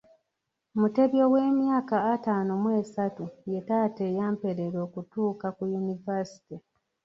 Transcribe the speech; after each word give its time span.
Mutebi 0.79 1.17
ow’emyaka 1.27 1.95
ataano 2.13 2.51
mu 2.63 2.69
esatu 2.81 3.23
ye 3.51 3.59
taata 3.67 4.01
eyampeerera 4.11 4.77
okutuukaku 4.87 5.61
Yunivaasite. 5.73 6.55